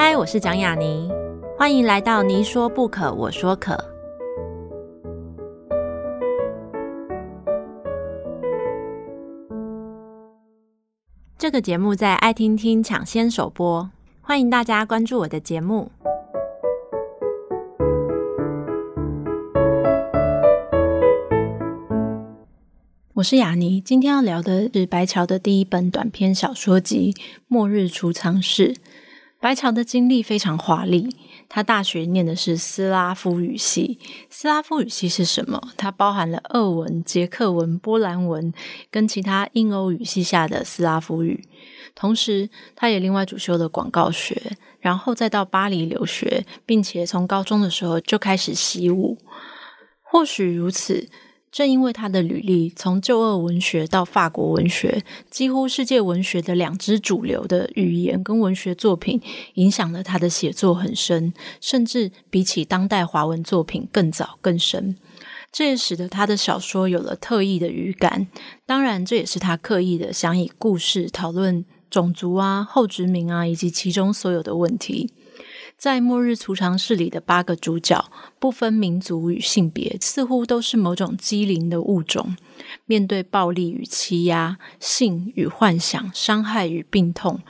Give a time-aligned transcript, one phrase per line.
[0.00, 1.10] 嗨，我是蒋雅妮，
[1.58, 3.76] 欢迎来到你说不可，我说可。
[11.36, 13.90] 这个节目在爱听听抢先首播，
[14.20, 15.90] 欢迎大家关注我的节目。
[23.14, 27.12] 我是雅妮，今天要聊的是白桥的第一本短篇小说集
[27.48, 28.74] 《末日储藏室》。
[29.40, 31.14] 白桥的经历非常华丽，
[31.48, 33.98] 他大学念的是斯拉夫语系。
[34.28, 35.62] 斯拉夫语系是什么？
[35.76, 38.52] 它包含了俄文、捷克文、波兰文
[38.90, 41.46] 跟其他印欧语系下的斯拉夫语。
[41.94, 49.16] 同时，他也另外主修了广告学，然后再到巴黎留学，并且从高中的时候就开始习武。
[50.02, 51.08] 或许如此。
[51.50, 59.20] 正因为他的履历，从旧俄文学到法国文学，几乎世界文学的两支主流的语言跟文学作品，
[59.54, 64.96] 影响了他的写作很深，甚至比起当代华文作品更早更深。
[65.50, 68.28] 这也使得他的小说有了特异的语感。
[68.66, 75.10] 当然，这也是他刻意的想以故事讨论种族啊、后殖民啊，以及其中所有的问题。
[75.78, 78.10] 在末日储藏室里的八个主角，
[78.40, 82.36] 不分民族与性别，似乎都是某种机灵的物种。
[82.84, 87.40] 面对暴力与欺压、性与幻想、伤害与病痛，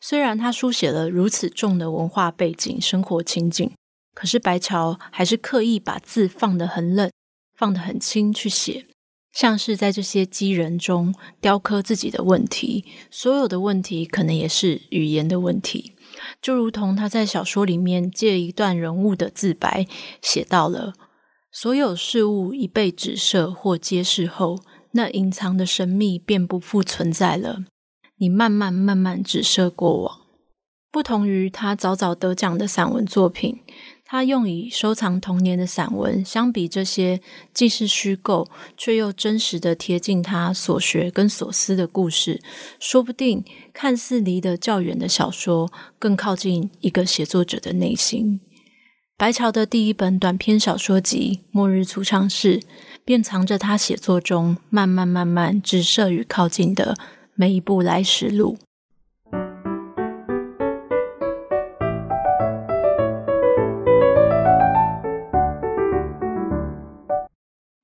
[0.00, 3.70] 虽然他书写了如此重的文化背景、生活情景，
[4.12, 7.08] 可是白桥还是刻意把字放得很冷，
[7.56, 8.86] 放得很轻去写，
[9.32, 12.84] 像是在这些机人中雕刻自己的问题。
[13.12, 15.92] 所有的问题，可能也是语言的问题。
[16.40, 19.86] 就如同他在小说里面借一段人物的自白
[20.20, 20.94] 写到了：
[21.50, 24.60] 所有事物一被指涉或揭示后，
[24.92, 27.64] 那隐藏的神秘便不复存在了。
[28.18, 30.20] 你慢慢慢慢指涉过往，
[30.90, 33.60] 不同于他早早得奖的散文作品。
[34.08, 37.20] 他用以收藏童年的散文，相比这些
[37.52, 42.40] 既是虚构却又真实的贴近他所学跟所思的故事，
[42.78, 45.68] 说不定看似离得较远的小说，
[45.98, 48.40] 更靠近一个写作者的内心。
[49.18, 52.60] 白桥的第一本短篇小说集《末日储藏室》，
[53.04, 56.96] 便藏着他写作中慢慢慢慢直射与靠近的
[57.34, 58.58] 每一步来时路。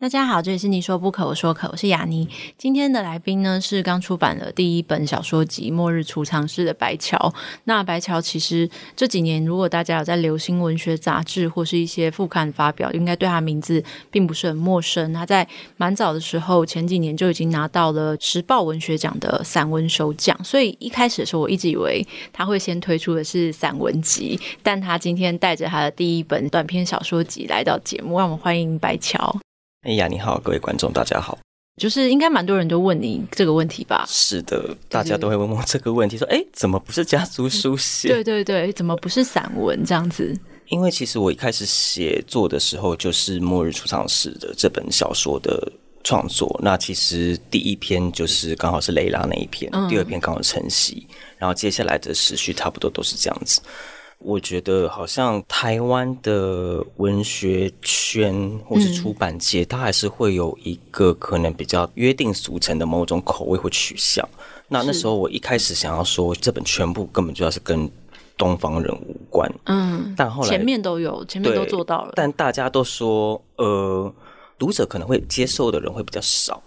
[0.03, 2.29] 大家好，这里是你说不可，我说可，我是雅妮。
[2.59, 7.33] 今天的来宾呢是刚出版的第一本小说集《末日储藏室》的白桥。
[7.67, 13.81] 那白桥其实这几年，如果大家有在流行文学杂志或是一些副刊发表，应该对他名字
[14.11, 15.13] 并不是很陌生。
[15.13, 15.47] 他在
[15.77, 20.37] 蛮早的时候，前几年就已经拿到了时报文学奖的散文首奖。
[20.43, 29.39] 所以一开始的时候，我一直以为他会先推出的是散文集，但他今天带着他的第一本短篇小说集来到节目，让我们欢迎白桥。
[29.83, 31.37] 哎呀，你好，各位观众，大家好。
[31.77, 34.05] 就是应该蛮多人都问你这个问题吧？
[34.09, 38.07] 是的，大家都会问我这个问题，说：“哎，怎么不是家族书 写？
[38.07, 40.39] 对对对，怎么不是散文这样子？”
[40.71, 45.73] 因为其实我一开始写作的时候，就是《末日出场时》的这本小说的
[46.05, 46.57] 创作。
[46.63, 51.05] 那其实第一篇就是刚好是雷拉那一篇，嗯、第二篇刚好晨曦，
[51.39, 53.61] 然后接下来的时序差不多都是这样子。
[54.25, 64.27] 我觉得好像台湾的文学圈或是出版界，它还是会有一个可能比较约定俗成的某种口味或取向。
[64.69, 67.91] 那那时候我一开始想要说，这本全部根本就要是跟
[68.39, 69.53] 东方人无关。
[69.67, 72.13] 嗯，但后来前面都有，前面都做到了。
[72.15, 74.13] 但大家都说，呃，
[74.59, 76.63] 读者可能会接受的人会比较少。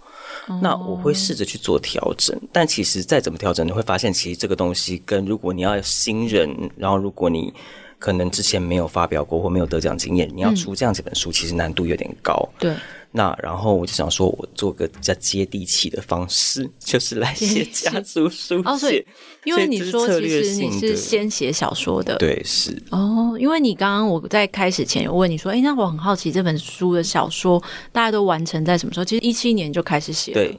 [0.62, 7.52] 那我会试着去做调整，但其实再怎么调整，你会发现，其实这个东西跟如果你要新人，然后如果你
[7.98, 12.48] 可能之前没有发表过或没有得奖经验，你要出这样几本书，其实难度有点高。
[12.58, 12.74] 对。
[13.12, 18.68] 那然后我就想说，我做个比较接地气的方式， 就是来写家族书写。
[18.68, 19.02] 哦，所以
[19.44, 22.76] 因为你说，其实你是先写小说的，对，是。
[22.90, 29.04] 哦，因为你刚刚我在开始前有问你说，哎，那我很好奇这本书的小说大家都完成在什么时候？
[29.04, 30.58] 其实一七年就开始写了，对。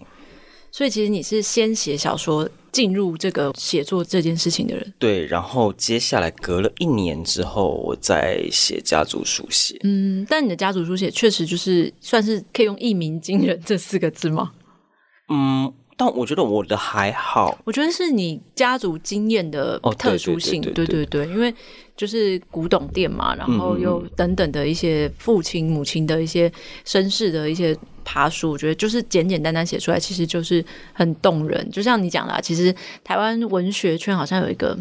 [0.72, 5.26] 所以其实你是先写小说进入这个写作这件事情的人，对。
[5.26, 9.80] 然后接下来隔了一年之后，我再写家族书写。
[9.82, 14.52] 嗯，但你的家族书写确实就是算是可以用一鸣惊人这四个字吗？
[15.30, 17.58] 嗯，但我觉得我的还好。
[17.66, 21.54] 我觉得是你家族经验的特殊性，对对对，因为
[21.98, 26.50] 就是古董店嘛，然后又等等的一些父亲母亲的一些
[26.86, 27.78] 身世的一些。
[28.10, 30.64] 爬书，我觉得就是简简单单写出来，其实就是
[30.94, 31.70] 很动人。
[31.70, 32.74] 就像你讲的，其实
[33.04, 34.80] 台湾文学圈好像有一个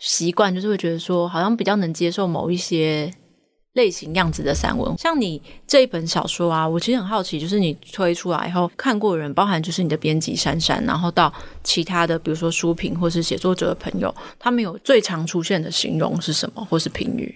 [0.00, 3.08] 习惯，就是会觉得说，好像比较能接受某一些
[3.76, 4.96] 类型样子的散文。
[4.98, 11.32] 像你这一本小说啊，我其实很好奇，就是你推出来以后看过的人，包含就是你的编辑珊珊，然后到
[11.62, 17.32] 其他的，比如说书评或是写作者的朋友，他们有最常出现的形容是什么，或是评语？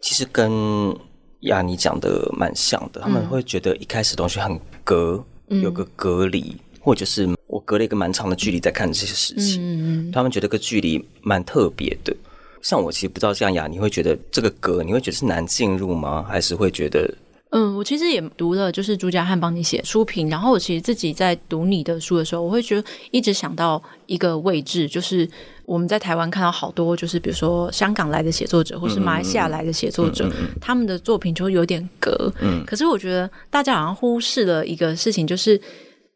[0.00, 0.94] 其实跟
[1.40, 12.14] 亚尼讲的蛮像的，他们会觉得一开始东西很隔，嗯、有个隔离，或者是我隔了一个蛮长的距离在看这些事情，嗯、他们觉得个距离蛮特别的。
[12.62, 16.24] 像我其实不知道，像雅你会觉得这个格，你会觉得是难进入吗？
[16.28, 17.12] 还是会觉得？
[17.50, 25.26] 嗯，我其实也读了，就是朱家汉帮你写书评，然后我其实自己在读你的书的时候，我会觉得一直想到一个位置，就是
[25.64, 32.30] 我们在台湾看到好多，就是比如说香港来的写作者，或是马来西亚来的写作者，嗯嗯嗯、他们的作品就有点格。
[32.42, 35.58] 嗯，可是我觉得大家好像忽视了一个事情，就是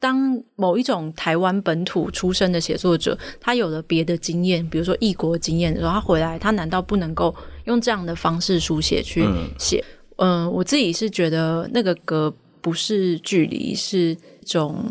[0.03, 7.33] 当某一种台湾本土出身的写作者，他有了别的经验，比如说异国经验的时候，他回来，他难道不能够
[7.67, 9.25] 用这样的方式书写去
[9.57, 9.79] 写？
[10.17, 14.85] 嗯嗯，我自己是觉得那个隔不是距离，是一种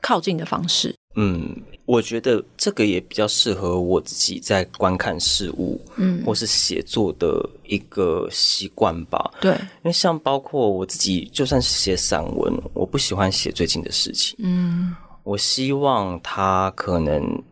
[0.00, 0.94] 靠近的方式。
[1.16, 1.54] 嗯，
[1.86, 9.30] 我觉得这个也比较适合我自己在观看事物，嗯，或是写作的一个习惯吧。
[9.40, 14.34] 对，因为像包括我自己，就算是写散文，我不喜欢写最近的事情。
[14.38, 17.42] 嗯，我希望它可能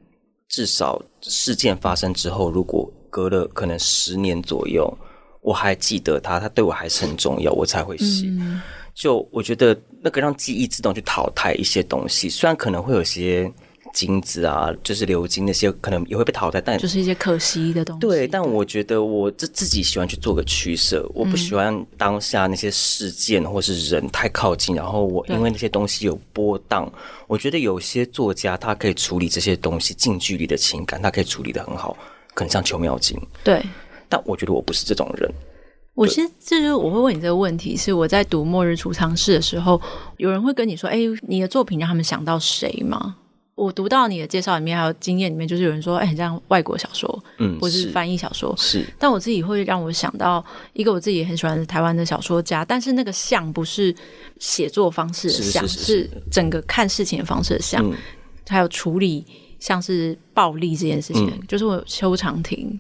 [0.49, 4.93] 至少事件发生之后，如果隔了可能十年左右。
[5.45, 8.29] 我还记得它，它对我还是很重要，我才会写。
[8.29, 8.63] 嗯、
[8.95, 13.53] 就我觉得那个让记忆自动去淘汰一些东西，虽然可能会有些
[13.93, 18.01] 金子啊，就是鎏金那些，可能也会被淘汰，但就是一些可惜的东西。
[18.01, 26.91] 对，但我觉得我自自己喜欢去做个取舍，我不喜欢当下那些事件或是人太靠近，然后我因为那些东西有波荡。
[27.27, 31.97] 我觉得有些作家他可以处理这些东西近距离的情感，他可以处理的很好，
[32.35, 33.19] 可能像邱妙金。
[33.45, 33.63] 对。
[34.09, 35.31] 但我觉得我不是这种人。
[35.95, 39.81] 我其实就是我会问你这个问题，是我在读《末日储藏室》的时候，
[40.17, 40.99] 有人会跟你说：“哎，
[41.29, 43.17] 你的作品让他们想到谁吗？”
[43.63, 48.85] 我读到你的介绍里面，还有经验里面，就是有人说：“哎，很像外国小说，嗯，或是翻译小说。”是。
[48.99, 53.95] 但我自己会让我想到一个我自己也很喜欢的台湾的小说家，但是那个像不是
[54.41, 57.97] 写作方式的像，是，整个看事情的方式的像，嗯、
[58.49, 59.25] 还有处理
[59.61, 62.79] 像是暴力这件事情，嗯、就是我邱常婷。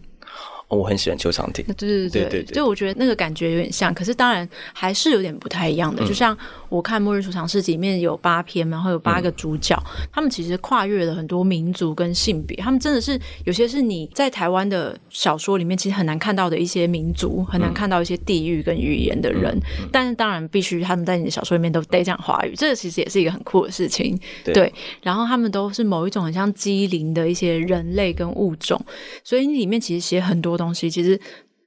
[0.76, 6.02] 我很喜欢邱常婷，对对对对，就我觉得那个感觉有点像，可是当然还是有点不太一样的。
[6.02, 6.36] 嗯、就像
[6.68, 19.54] 我看《末日储藏室》里面有八篇，然后有八个主角，嗯、他们其实跨越了很多民族跟性别，他们真的是有些是你在台湾的小说里面其实很难看到的一些民族，很难看到一些地域跟语言的人。
[19.80, 24.18] 嗯、但是当然必须他们在你的小说里面都得讲华语，这个其实也是一个很酷的事情。
[24.44, 24.72] 对，对，
[25.02, 28.80] 然后他们都是某一种很像机灵的一些人类跟物种，
[29.22, 31.18] 所以你里面其实写很多东西其实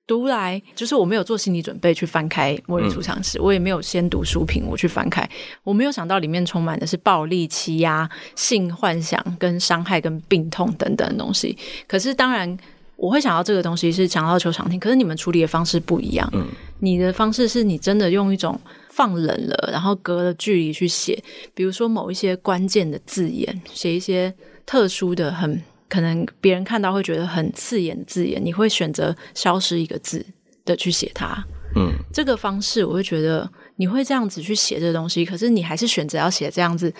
[0.07, 5.27] 读来就是我没有做心理准备去翻开《末日储藏室》，嗯、我也没有先读书评我去翻开，
[5.63, 11.57] 我没有想到里面充满的是暴力、欺压、性幻想、跟伤害、跟病痛等等的东西。
[11.87, 12.55] 可是当然
[12.95, 16.29] 我会想到这个东西是想到邱常听，可是你们处理的方式不一样。
[16.33, 16.47] 嗯，
[16.79, 18.59] 你的方式是你真的用一种
[18.89, 21.21] 放冷了，然后隔了距离去写，
[21.55, 24.31] 比如说某一些关键的字眼，写一些
[24.67, 25.61] 特殊的很。
[25.87, 30.25] 可能别人看到会觉得很刺眼的字眼，你会选择消失一个字
[30.65, 31.45] 的去写它。
[31.75, 36.93] 嗯，这个方式我会觉得你会这样子去写这个东西，可是你还是选择要写这样子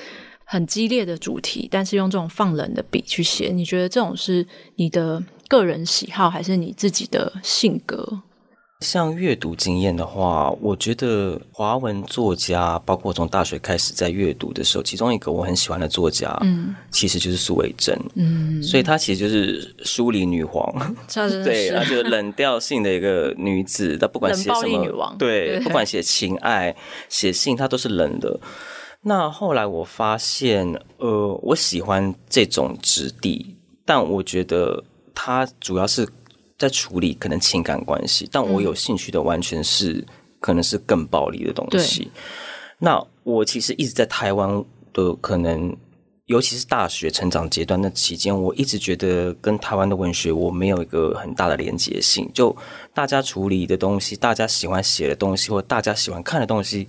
[0.44, 3.52] 很激烈的主题，但是用这种放冷的笔去写。
[3.54, 8.22] 你觉得这种是你的个人喜好，还是你自己的性格？
[8.82, 20.70] 像阅读经验的话，我觉得华文作家，包括从大学开始在阅读的时候，其中一个我很喜欢的作家，嗯，其实就是苏维珍，嗯，所以她其实就是书里女皇
[21.46, 26.76] 对，她就是冷调性的一个女子，她不管写什么，女王对，对不管写情爱、
[27.08, 28.40] 写信，她都是冷的。
[29.04, 30.68] 那后来我发现，
[30.98, 33.56] 呃，我喜欢这种质地，
[33.86, 36.06] 但我觉得她主要是。
[36.58, 40.06] 在处理可能情感关系，但我有兴趣的完全是、嗯、
[40.40, 42.10] 可能是更暴力的东西。
[42.80, 45.76] 那我其实一直在台湾的可能，
[46.28, 52.30] 尤其是大学成长阶段那期间，我一直觉得跟台湾的文学我没有一个很大的连结性。
[52.34, 52.56] 就
[52.94, 56.88] 大家处理的东西，大家喜欢写的东西，或大家喜欢看的东西，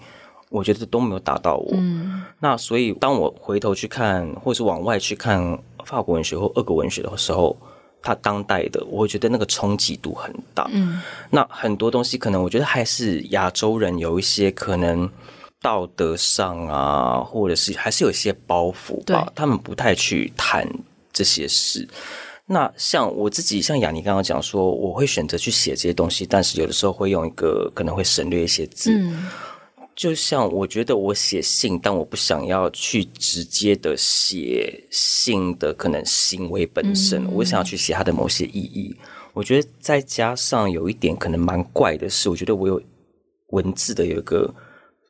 [0.48, 1.70] 我觉得都没有打到我。
[1.74, 7.56] 嗯、那所以当我回头去看，或是往外去看法国文学或俄国文学的时候。
[8.06, 10.70] 他当代的，我会觉得那个冲击度很大。
[10.72, 15.10] 嗯，那很多东西可能我觉得还是亚洲人有一些可能
[15.60, 20.64] 道德上啊，或者是还是有一些包袱吧，对他们不太去谈
[21.12, 21.88] 这些事。
[22.46, 28.92] 那像我自己，像雅尼刚刚讲说，我会选择去写这些东西，但是有的时候会用一个可能会省略一些字。
[28.92, 29.26] 嗯，
[29.96, 38.94] 就像我觉得我写信，但我不想要去直接的写信的可能行为本身，嗯、我想要去写它的某些意义。
[39.32, 42.80] 我觉得再加上有一点可能蛮怪的是，我觉得我有
[43.48, 44.54] 文字的有一个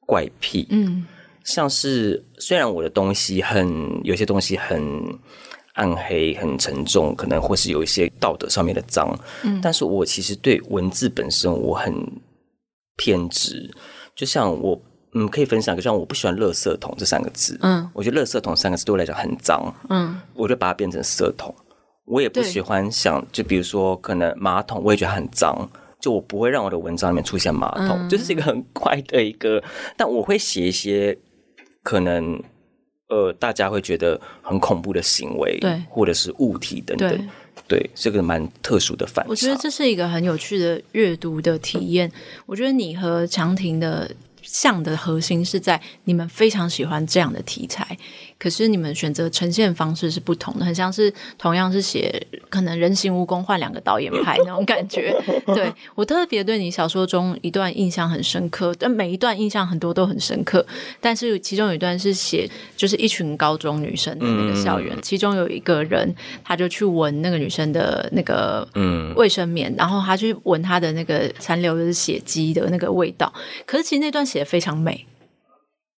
[0.07, 0.67] 怪癖。
[0.71, 1.05] 嗯，
[1.45, 4.81] 像是虽然我的东西很有些东西很。
[5.77, 9.15] 暗黑很沉重，可能或是有一些道德上面的脏，
[9.45, 11.95] 嗯，但是我其实对文字本身我很
[12.97, 13.71] 偏执，
[14.17, 14.81] 就像我
[15.13, 21.55] 嗯可以分享一个，像我不喜欢“垃圾桶”这三个字，嗯，我觉得“垃圾桶”三个字对我来讲很脏，嗯，我就把它变成“色桶”，
[22.07, 25.69] 我也不喜欢想，就比如说可能马桶，我也觉得很脏，
[26.01, 29.63] 就我不会让我的文章里面出现马桶，嗯，就是一个很怪的一个，
[29.97, 31.17] 但我会写一些
[31.83, 32.43] 可能。
[33.09, 37.29] 呃，大家会觉得很恐怖的行为，对，或者是物体等等，
[37.69, 39.25] 对，这个蛮特殊的反。
[39.29, 42.11] 我觉得这是一个很有趣的阅读的体验。
[42.47, 44.11] 我觉得你和长亭的
[44.43, 47.99] 像的核心是在你们非常喜欢这样的题材。
[48.39, 55.17] 可是你们选择呈现方式是不同的，很像是同样是写可能人形蜈蚣换两个导演拍那种感觉。
[55.55, 60.65] 对，我特别对你小说中一段印象很深刻，但每一段印象很多都很深刻。
[61.01, 66.15] 但是其中有一段是写就是一群高中女生的那个校园，嗯、其中有一个人
[66.45, 73.33] 他就去闻那个女生的那个嗯卫生棉，然后他去闻她的那个残留的血迹的那个味道。
[73.65, 75.07] 可是其实那段写得非常美。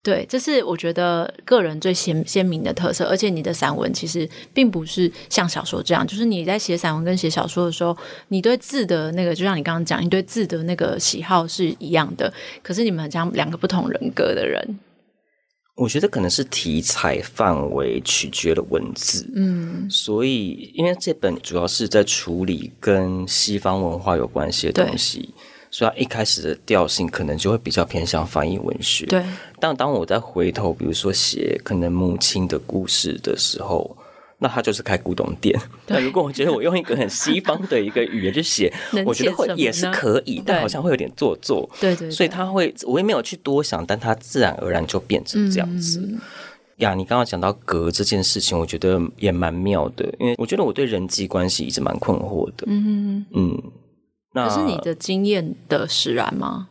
[0.01, 7.95] 对，这是我觉得个人最鲜鲜明的特色，而且你的散文其实并不是像小说这样，就是你在写散文跟写小说的时候，
[8.29, 14.79] 你对字的那个，就像你刚刚讲，你对字的那个喜好是一样的，可是你们像两个不同人格的人。
[15.75, 25.35] 我觉得可能是题材范围取决了文字，嗯，所以因为这本主要是在处理跟西方文化有关系的东西。
[25.71, 29.07] 所以，他一开始的调性可能就会比较偏向翻译文学。
[29.07, 29.23] 对。
[29.61, 33.97] 但当我再回头，比如说写可能母亲的故事的时候，
[34.39, 35.59] 那他就是开古董店。
[35.89, 38.73] 那如果我觉得我用一个很西方的一个语言去写，
[39.05, 41.69] 我觉得会也是可以，但好像会有点做作。
[41.81, 42.11] 对对。
[42.11, 46.01] 所以他会，我也没有去多想，但他自然而然就变成这样子。
[46.01, 46.19] 嗯、
[46.77, 52.65] 呀，你刚刚讲到格这件事情，我觉得也蛮妙的，因为我觉得我对人际关系一直蛮困惑的。
[52.67, 53.63] 嗯嗯。
[54.47, 56.69] 可是你的经验的使然吗？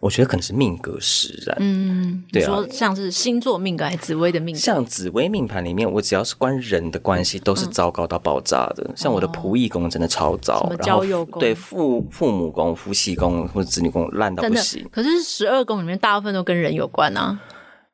[0.00, 1.56] 我觉得可能是命格使然。
[1.60, 4.60] 嗯，对啊，说像是星座命格还是紫薇的命格？
[4.60, 8.82] 像紫薇命盘里面，我只要是关人的关系，都是糟糕到爆炸的。
[8.88, 11.38] 嗯、像我的仆役宫真的超糟，什么交友宫？
[11.38, 14.84] 对，父父母宫、夫妻宫或者子女宫烂到不行。
[14.90, 17.38] 可是十二宫里面大部分都跟人有关啊。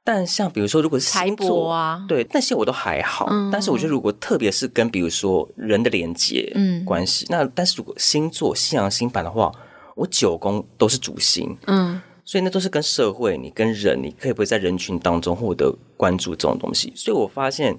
[0.08, 3.26] 但像比如说，如果是星座啊，对那些我都还好。
[3.30, 9.52] 嗯、但是我觉得，如果特别是跟比如说人的连接嗯关系，那但是如果星座西洋星盘的话，
[9.94, 16.90] 我九宫都是主星，嗯，所以那都是跟社会，你跟人，你可以不会在人群当中获得关注这种东西。
[16.96, 17.76] 所以我发现，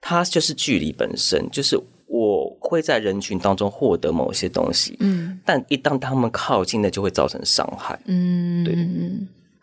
[0.00, 8.76] 它就是距离本身，就是我会在人群当中获得某些东西，嗯，但一旦他们靠近那，就会造成伤害，嗯，对。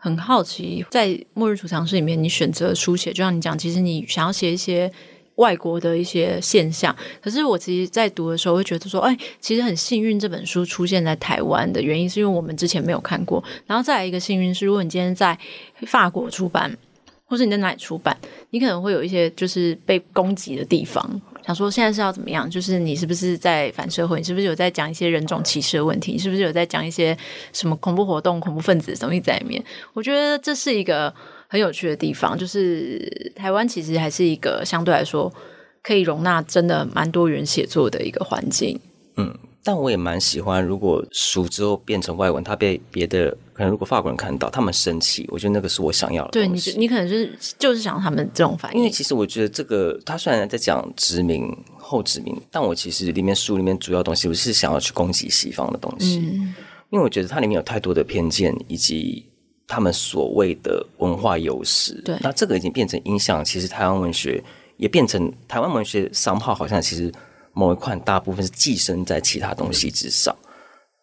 [0.04, 4.92] 很好奇，在《末日储藏室》里面，你选择书写，就像你讲，其实你想要写一些
[5.36, 6.94] 外国的一些现象。
[7.22, 13.42] 可是我其实，在读的时候会觉得说，哎，其实很幸运，这本书出现在台湾的原因，是因为我们之前没有看过。
[13.66, 15.38] 然后再来一个幸运是，如果你今天在
[15.86, 16.76] 法国出版，
[17.24, 18.14] 或是你在哪里出版，
[18.50, 21.18] 你可能会有一些就是被攻击的地方。
[21.44, 22.48] 想说现在是要怎么样？
[22.48, 24.18] 就是你是不是在反社会？
[24.18, 26.12] 你是不是有在讲一些人种歧视的问题？
[26.12, 27.16] 你是不是有在讲一些
[27.52, 29.62] 什么恐怖活动、恐怖分子的东西在里面？
[29.92, 31.12] 我觉得这是一个
[31.48, 32.36] 很有趣的地方。
[32.38, 35.32] 就是台湾其实还是一个相对来说
[35.82, 38.80] 可以容纳真的蛮多元写作的一个环境。
[39.16, 39.36] 嗯。
[39.66, 46.32] 但我也蛮喜欢，如果书之后变成外文，它被别的可能如果法国人看到，他们生气，我觉得那个是我想要的。
[46.32, 48.78] 对你，你可能就是就是想他们这种反应。
[48.78, 56.54] 因为其实我觉得这个，他虽然在讲殖民后殖民，但我其实里面书里面主要东西，我是想要去攻击西方的东西，嗯、
[56.90, 59.24] 因为我觉得它里面有太多的偏见，以及
[59.66, 61.94] 他们所谓的文化优势。
[62.04, 64.42] 对，那这个已经变成影响，其实台湾文学
[64.76, 67.10] 也变成台湾文学商号，好像其实。
[67.56, 70.34] 某一块大部分是寄生在其他东西之上，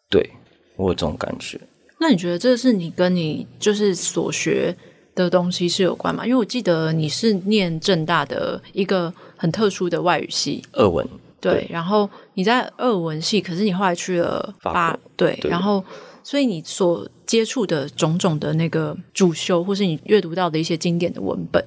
[0.09, 0.29] 对，
[0.75, 1.57] 我有这种感觉。
[2.01, 4.75] 那你觉得这是你跟你就是所学
[5.13, 6.25] 的东西是有关吗？
[6.25, 11.07] 因为我记得你是念正大的一个很特殊的外语系，俄文。
[11.39, 15.83] 对，对，然后你在俄文系，可是你后来去了法国，对，对，然后
[16.23, 21.63] 所以你所接触的种种的那个主修，或是你阅读到的一些经典的文本，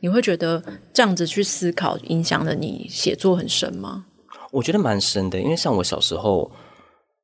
[0.00, 0.62] 你会觉得
[0.94, 4.06] 这样子去思考影响了你写作很深吗？
[4.50, 6.50] 我觉得蛮深的，因为像我小时候，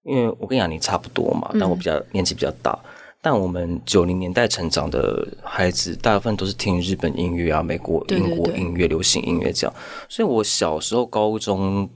[0.05, 2.79] 因为我跟雅妮差不多嘛，但我比较、嗯、年纪比较大。
[3.23, 9.77] 但我们九零年代成长的孩子，大部分都是听日本音乐啊、美国、英国音乐、流行音乐这样。
[10.09, 11.87] 所以我小时候高中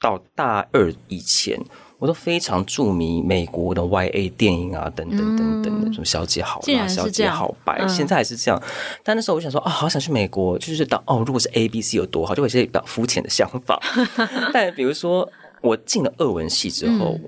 [0.00, 1.60] 到大二以前，
[1.98, 8.62] 我都非常著迷美国的 YA 电影啊，等等等等的，什么小姐好辣、小姐好白，现在还是这样。
[9.02, 13.82] 但那时候我想说，啊，好想去美国，就是当哦，如果是 ABC 有多好，就会有些比较肤浅的想法。
[14.54, 15.28] 但比如说，
[15.60, 17.18] 我进了俄文系之后。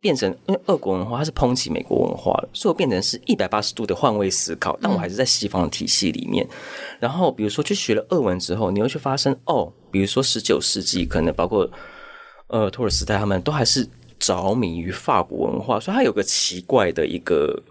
[0.00, 4.78] 变成因为俄国文化它是抨击美国文化，所以我变成是一百八十度的换位思考。
[4.80, 6.44] 但我还是在西方的体系里面。
[6.46, 6.50] 嗯、
[7.00, 11.70] 然后比如说去学了俄文之后，你会去发生哦，比如说十九世纪可能包括
[12.46, 13.86] 呃托尔斯泰他们都还是
[14.18, 17.62] 着迷于法国文化，所以它有个奇怪的一个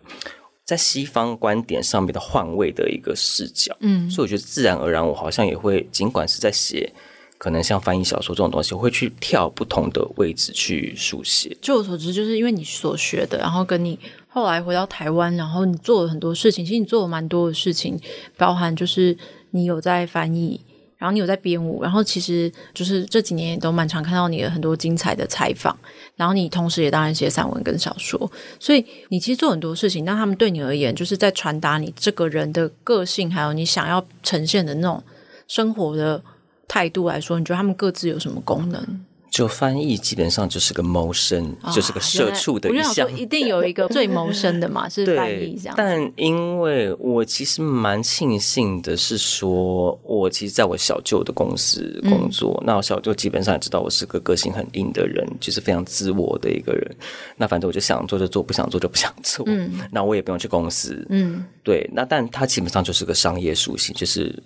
[0.64, 3.76] 在西方观点上面的换位的一个视角。
[3.80, 6.94] 嗯，所以我觉得自然而然我好像也会，尽管是在写。
[7.40, 11.58] 可能像翻译小说这种东西，我会去跳不同的位置去书写。
[11.62, 16.66] 据我所知，就是因为你所学的，然后跟你后来回到台湾，然后你做了很多事情。
[16.66, 17.98] 其实你做了蛮多的事情，
[18.36, 19.18] 包含就是
[19.52, 20.60] 你有在翻译，
[20.98, 25.74] 然后你有在编舞，然后其实就是这几年也都蛮常看到你的很多精彩的采访。
[26.18, 28.30] 然后你同时也当然写散文跟小说，
[28.60, 30.04] 所以你其实做很多事情。
[30.04, 35.02] 但他们对你而言，就是在传达你这个人的个性，还有你想要呈现的那种
[35.48, 36.22] 生活的。
[36.70, 38.82] 态度来说，你觉得他们各自有什么功能？
[39.30, 43.08] 就翻译基本上就是个谋生，哦、就是个社畜的一项。
[43.16, 45.76] 一定有一个最谋生的嘛， 是翻译这样。
[45.78, 56.96] 但因为我其实蛮庆幸的是说，我其实在我小舅的公司工作，嗯、那我小舅基本上也知道我是个个性很硬的人，就是非常自我的一个人。
[57.38, 59.46] 那反正我就想做就做，不想做就不想做。
[59.48, 61.06] 嗯，那我也不用去公司。
[61.12, 61.88] 嗯，对。
[61.94, 64.42] 那但他基本上就是个商业属性，就是。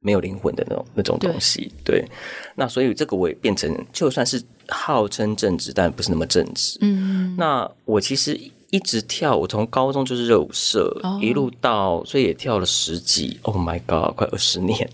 [0.00, 2.08] 没有灵魂的那种那种东西，对，对。
[2.54, 6.78] 那所以这个我也变成，就算是号称正直，但不是那么正直。
[6.80, 7.34] 嗯。
[7.36, 8.38] 那我其实
[8.70, 13.38] 一直跳，我从高中就是热舞社，哦、一路到，所以也跳了十几。
[13.42, 14.90] Oh my god，快二十年，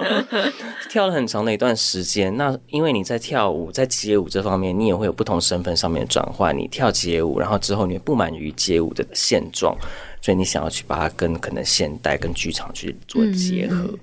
[0.90, 2.36] 跳了很长的一段时间。
[2.36, 6.56] 那因为你在跳舞，在街舞这方面，你也会有不同身份上面的转换。
[6.56, 9.74] 你跳街舞，然后之后你不满于街舞的现状。
[10.20, 13.98] 所以你想要去把它跟可能现代跟剧场去做结合，嗯、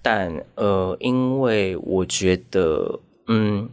[0.00, 3.68] 但呃，因为我觉得，嗯，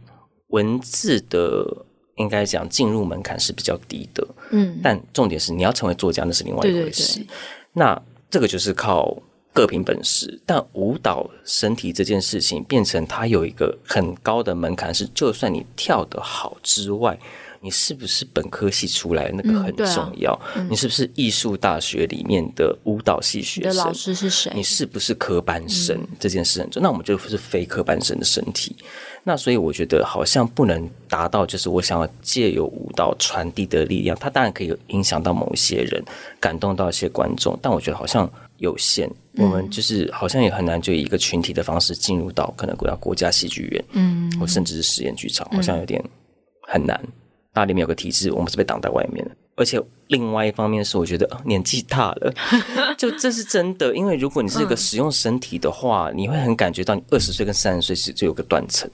[0.48, 1.86] 文字的
[2.18, 7.20] 应该讲进入门槛是比较低的，嗯，但重点是你要成为作家那是另外一回事。
[7.20, 7.34] 对对对，
[7.72, 9.16] 那这个就是靠
[9.52, 17.18] 各凭本事，但舞蹈身体这件事情变成它有一个很高的门槛，是就算你跳得好之外。
[17.60, 19.30] 你是不是本科系出来？
[19.34, 20.32] 那个很重要。
[20.54, 23.72] 嗯啊嗯、你是不是艺术大学里面的舞蹈系学生？
[23.72, 24.52] 你的老师是谁？
[24.54, 25.96] 你是不是科班生？
[25.96, 26.84] 嗯、这件事很重要。
[26.84, 28.76] 那我们就是非科班生的身体。
[29.24, 34.16] 那所以我觉得好像不能达到，就是我想要借由舞蹈传递的力量。
[34.18, 36.02] 它当然可以影响到某些人，
[36.40, 39.10] 感动到一些观众，但我觉得好像有限。
[39.34, 46.02] 嗯、我们就是好像也很难就以一个群体的方式进入到可能国家国家戏剧院，嗯，或甚至是实验剧场，好像有点
[46.62, 46.98] 很难。
[47.58, 49.30] 那里面有个体制，我们是被挡在外面的。
[49.56, 52.32] 而且另外一方面是，我觉得年纪大了，
[52.96, 53.92] 就这是真的。
[53.96, 58.88] 因为如果你是一个使用身体的话，嗯、你会很感觉到你二十岁跟三十岁是就有个断层。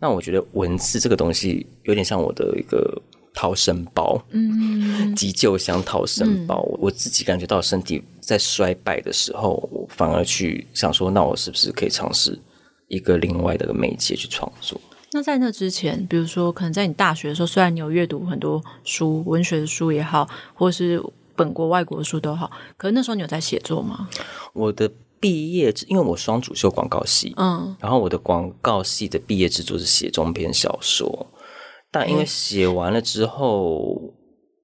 [0.00, 3.00] 那我觉得文字这个东西有点像我的一个
[3.32, 6.66] 逃生包，嗯，急救箱逃生包。
[6.72, 12.36] 嗯、我自己感觉到身体在衰败的时候，我反而去想说，那我是不是可以尝试
[12.88, 14.80] 一个另外的媒介去创作？
[15.12, 21.02] 那在那之前，比如说，可能在你大学的时候，虽然你有阅读很多书，文学的书也好，或是
[21.34, 24.08] 本国外国的书都好，可是那时候你有在写作吗？
[24.52, 31.26] 我的毕业，因为我双主修广告系，嗯，然后我的广告系的毕业制作是写中篇小说，
[31.90, 34.14] 但因为写完了之后。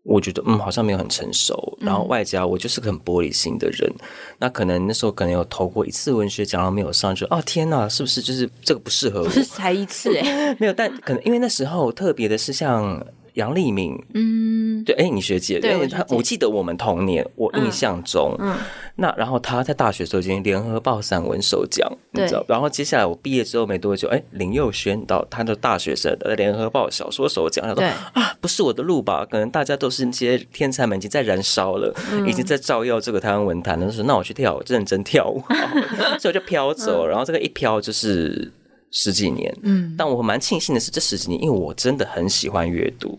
[0.04, 4.06] 我觉得嗯，好像没有很成熟，然后外加我就是个很玻璃心的人，嗯、
[4.38, 9.24] 那可能那时候可能有投过一次文学奖，然后没有上就，哦天哪，是不是就是这个不适合我？
[9.24, 13.04] 不 是才一次哎， 没有，但可能因为那时候特别的是像。
[13.34, 18.56] 杨丽敏，嗯，对，哎，你学姐，对，她，我记得我们同年，我印象中，嗯，
[18.96, 29.26] 那然后她在大学时候已经联合报散文首奖，你知道，然后接下来我毕业之后没多久，哎，林佑轩到他的大学生的联合报小说首奖，他说啊，不是我的路吧？
[29.28, 31.92] 可能大家都是那些天才们已经在燃烧了，
[32.26, 35.42] 已经在照耀这个台湾文坛了，说那我去跳，认真跳舞，
[36.20, 38.52] 所以我就飘走，然后这个一飘就是。
[38.96, 43.18] 十几年，嗯，但我蛮庆幸的是，这十几年，因为我真的很喜欢阅读。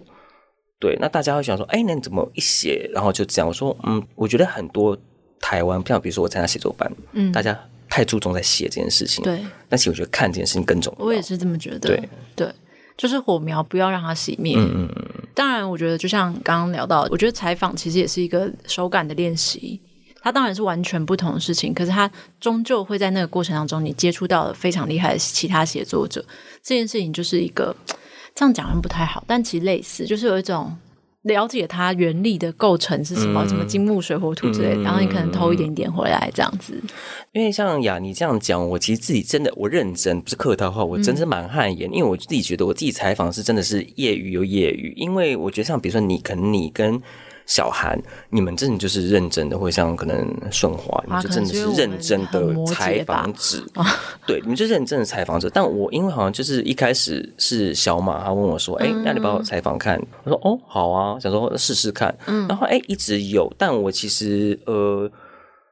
[0.79, 3.47] 对，那大家会想说，哎，那你怎么一写，然后就这样？
[3.47, 4.97] 我说，嗯，我觉得很多
[5.39, 7.59] 台湾，像比如说我参加写作班，嗯，大家
[7.89, 9.45] 太注重在写这件事情，对。
[9.67, 11.05] 但其实我觉得看这件事情更重要。
[11.05, 11.79] 我也是这么觉得。
[11.79, 12.49] 对对。
[12.97, 14.55] 就是火苗不要让它熄灭。
[14.57, 15.27] 嗯嗯嗯。
[15.33, 19.81] 当然，我觉得就像刚刚聊到，我觉得采访其实也是一个手感的练习。
[20.25, 22.09] 它当然是完全不同的事情，可是它
[22.41, 26.25] 终究会在那个过程当中，你接触到了非常厉害的其他写作者。
[26.63, 27.75] 这件事情就是一个
[28.33, 30.75] 这样讲很不太好，但其实类似，就是有一种。
[31.25, 36.79] 了解它原理的构成是什么，什么金木水火土之类的，然后你可能偷一点点回来这样子。
[37.31, 41.91] 因为像雅你这样讲，我其实自己真的我认真，不是客套话，我真是蛮汗颜。
[41.91, 47.01] 因为我自己觉得我自己采访是真的是业余又业余，因为我觉得像比如说你，可能你跟。
[47.45, 53.63] 小韩，你们真的就是认真的，会像可能顺华，你们就真的是认真的采访者。
[54.25, 55.49] 对，你们就认真的采访者。
[55.53, 62.15] 但我因为好像就是一开始是小马，他问我说：“哎、嗯，那你帮我采访看？”我说：“哦，好啊，想说试试看。
[62.25, 65.07] 嗯”然后哎，一直有，但我其实呃，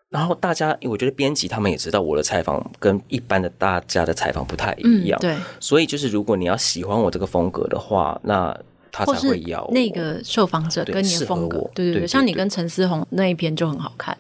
[0.10, 8.56] 然后大家，我觉得编辑他们也知道我的采访跟一般的大家的采访不太一样，嗯、对，所以就是如果你要喜欢我这个风格的话，那。
[8.94, 14.16] 他才会要那个受访者跟你的风格，对对对，像你跟陈思宏那一篇就很好看。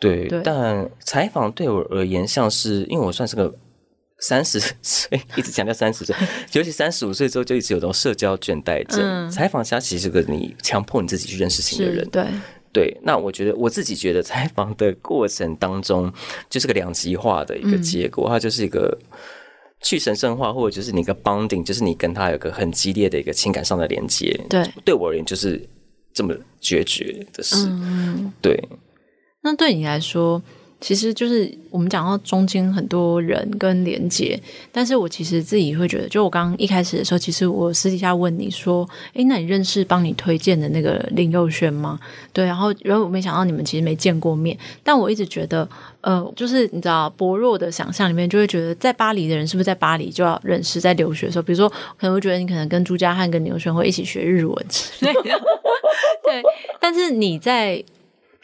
[0.00, 3.54] 对，对但采访对我而言，像是因为我算是个
[4.20, 6.16] 三十岁， 一直强调三十岁，
[6.52, 9.00] 尤其三十五岁之后就一直有这种社交倦怠症。
[9.02, 12.08] 嗯、采访其实是个你强迫你自己去认识新的人。
[12.08, 12.24] 对
[12.72, 16.10] 对，那我觉得我自己觉得采访的过程当中
[16.48, 18.96] 就是个两极化的一个结果，嗯、它就是一个。
[19.80, 24.38] 去神圣化，或者就是你一个 bonding，就是你跟他有个很激烈的一个情感上的连接。
[24.48, 25.60] 对，对我而言就是
[26.12, 27.56] 这么决绝的事。
[27.68, 28.62] 嗯，对。
[29.42, 30.42] 那对你来说？
[30.80, 41.98] 其实就是我们讲到中间很多人跟连结，但是我其实自己会觉得，就我刚刚一开始的时候，其实我私底下问你说，诶，那你认识帮你推荐的那个林佑轩吗？
[42.32, 45.68] 对，然后然后我没想到你们其实没见过面，但我一直觉得，
[46.00, 50.80] 呃，就是你知道薄弱的想象里面，就会觉得在巴黎的人是不是在巴黎就要认识？
[50.80, 55.22] 在留学的时候，比如说可能会觉得你可能跟朱家汉跟林佑轩会一起学日文之类的，
[56.22, 56.40] 对，
[56.78, 57.82] 但是你在。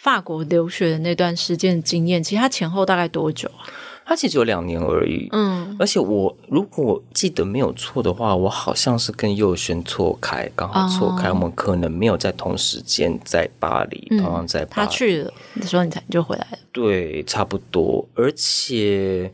[0.05, 3.64] 法国留学的那段时间的经验，其实他前后大概多久啊？
[4.05, 5.27] 他其实有两年而已。
[5.33, 14.87] 嗯，而且我如果记得没有错的话，我好像是跟佑轩错开，刚好错开，哦、我们可能没有在同时间在巴黎，同样在巴黎。
[14.87, 16.59] 他去了的时候，你才你就回来了。
[16.71, 18.07] 对，差不多。
[18.14, 19.33] 而且，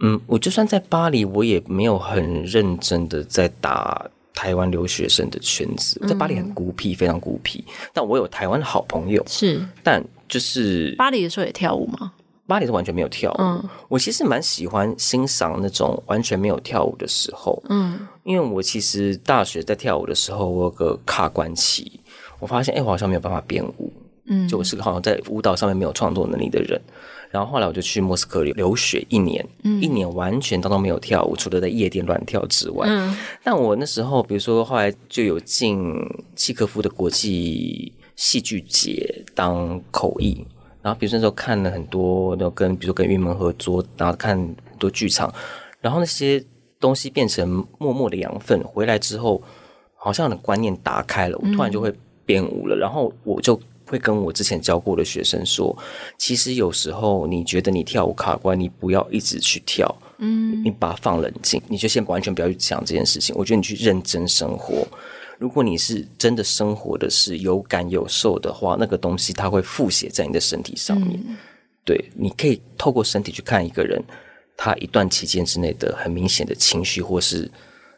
[0.00, 4.10] 嗯，我就算在巴黎，我也没有很认真的在打。
[4.36, 7.64] 台湾留学生的圈子在巴黎很孤僻，嗯、非常孤僻。
[7.92, 12.12] 但我有台湾的好朋友，是，但就是巴黎的时候也跳舞吗？
[12.46, 13.36] 巴黎是完全没有跳舞。
[13.38, 17.60] 嗯，我其实蛮喜欢欣赏那种完全没有跳舞的时候。
[17.70, 21.98] 嗯，因为我其实大学在跳舞的时候，我有个卡关期，
[22.38, 23.92] 我发现哎、欸，我好像没有办法编舞。
[24.26, 26.80] 嗯，就我是个好像在舞蹈上面没有创作能力的人。
[27.36, 32.86] 然后后来我就去莫斯科留学一年，嗯、一年完全当中没有跳舞，除了在夜店乱跳之外。
[32.88, 35.92] 嗯、但我那时候，比如说后来就有进
[36.34, 40.46] 契科夫的国际戏剧节当口译，
[40.80, 45.30] 然后比如说那时候看了很多，那跟比如说跟云门合作，然后看很多剧场，
[45.82, 46.42] 然后那些
[46.80, 49.42] 东西变成默默的养分，回来之后
[49.94, 51.92] 好像的观念打开了，我突然就会
[52.24, 53.60] 编舞了，嗯、然后我就。
[53.86, 55.76] 会跟我之前教过的学生说，
[56.18, 63.34] 其实有时候你觉得你跳舞卡关，你不要一直去跳，嗯，你把它放冷静，你就先完全不要去想这件事情。
[63.36, 64.86] 我觉得你去认真生活，
[65.38, 71.22] 如果你是真的生活的是有感有受的话，那个东西它会复写在你的身体上面。
[71.28, 71.36] 嗯、
[71.84, 74.02] 对，你可以透过身体去看一个人，
[74.56, 77.50] 他一段期间之内的很明显的情绪或是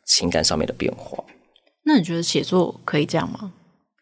[0.05, 1.22] 情感上面的变化。
[1.85, 3.53] 那你觉得写作可以这样吗？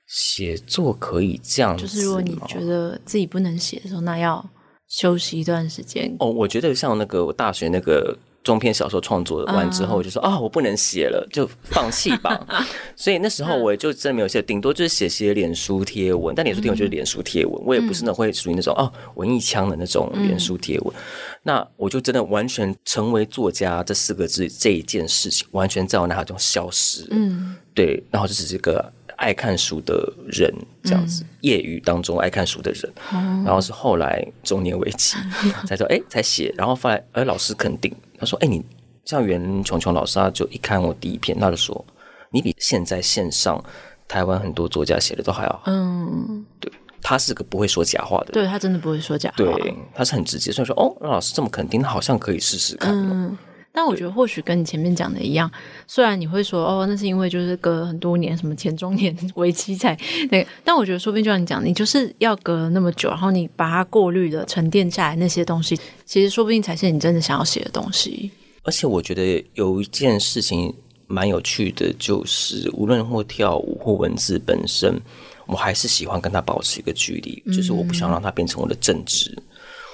[0.07, 4.45] 写作可以这样子，就是如果你觉得自己不能写的时候，那要
[4.89, 6.15] 休息一段时间。
[6.21, 12.41] 哦，我觉得像那个我大学那个中篇小说创作完之后，就说啊、我不能写了，就放弃吧。
[12.95, 16.33] 所以那时候我也就真的没有写，顶多就是写写脸书贴文。
[16.37, 20.95] 但脸书贴文就是脸书贴文，嗯、我也不是那会属于那种哦文艺腔的那种脸书贴文。
[20.97, 21.03] 嗯、
[21.43, 27.05] 那我就真的完全成为作家这四个字这一件事情，完全在我脑海中消失。
[27.11, 28.93] 嗯，对，然后就只是个。
[29.17, 30.53] 爱看书的人
[30.83, 35.17] 这样子，嗯、业余当中爱看书的人，嗯、然后是后来中年危机
[35.67, 38.65] 才说，哎，才写，然后后来，哎，老师肯定，他说，哎，你
[39.05, 41.85] 像袁琼琼老师，他就一看我第一篇，他就说，
[42.31, 43.63] 你比现在线上
[44.07, 45.63] 台湾很多作家写的都还要好。
[45.67, 52.93] 嗯，对，他是个不会说假话的人，对他真的不会说假话，对，他是很直接，所以说，哦，让老师这么肯定，好像可以试试看。
[52.95, 53.37] 嗯
[53.77, 55.51] 但我觉得或许跟你前面讲的一样，
[55.87, 59.95] 虽然你会说哦，那是因为就是隔了很多年，什么前中年 危机才
[60.31, 68.31] 那个，但我觉得说不定就像你讲，你就是要隔了那么久，然后你把它过滤的沉淀下来那些东西，其实说不定才是你真的想要写的东西。
[68.63, 70.73] 而且我觉得有一件事情
[71.07, 74.99] 蛮有趣的，就是无论或跳舞或文字本身，
[75.45, 79.37] 我还是喜欢跟他保持一个距离，就是我不想让它变成我的正职。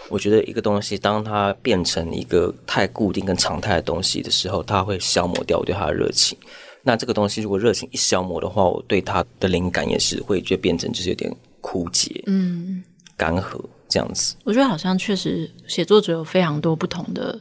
[0.04, 6.36] 嗯、我觉得一个东西，当它变成一个太固定跟常态的东西的时候，它会消磨掉我对它的热情。
[6.82, 12.82] 那这个东西如果热情一消磨的话，我对它的灵感也是会就变成就是有点枯竭，嗯，
[13.16, 14.34] 干涸这样子。
[14.44, 17.40] 我觉得好像确实写作者有非常多不同的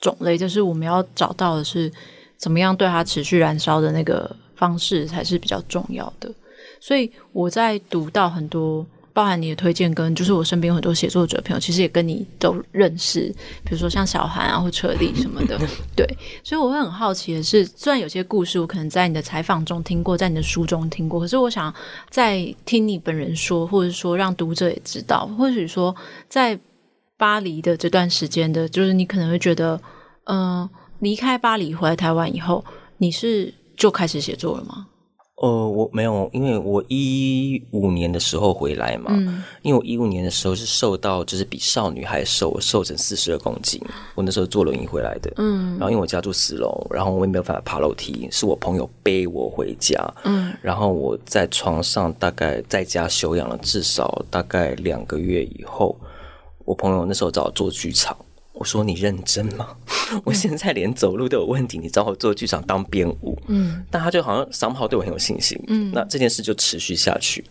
[0.00, 1.92] 种类，就是我们要找到的是。
[2.38, 6.32] 怎么样对它持续燃烧的那个方式才是比较重要的。
[6.78, 8.86] 所以我在读到很多，
[9.18, 15.58] 包含你的推荐，跟就是我身边有很多写作者朋友，其实也跟你都认识，比如说像小韩啊或车力什么的。
[15.96, 16.06] 对，
[16.44, 21.74] 所以我会很好奇的是，虽然有些故事我可能在你的采访中听过，在你的书中听过，可是我想
[22.10, 25.92] 在听你本人说，或者说让读者也知道，或许说
[26.28, 26.56] 在
[27.16, 29.80] 巴黎的这段时间的，就是你可能会觉得，
[30.26, 30.70] 嗯、呃。
[31.00, 32.64] 离开巴黎回来台湾以后，
[32.96, 34.87] 你是就开始写作了吗？
[35.40, 43.80] 呃，我没有，因为我一五年的时候回来嘛，嗯、因为我一五年的时候是瘦到就是比少女还瘦，我瘦成四十二公斤，
[44.16, 55.96] 我那时候坐轮椅回来的，嗯，然后因为我家住四楼，然后我也没有办法爬楼梯，是我朋友背我回家，嗯，然后我在床上大概在家休养了至少大概两个月以后，
[56.64, 58.16] 我朋友那时候找我做剧场。
[58.58, 59.76] 我说你认真吗？
[60.24, 67.44] 我现在连走路都有问题，你找我做剧场当编舞，嗯，但他就好像商号对我很有信心，嗯，那这件事就持续下去，